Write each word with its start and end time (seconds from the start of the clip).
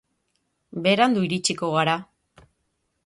Berandu 0.87 1.25
iritsiko 1.27 1.69
gara. 1.77 1.95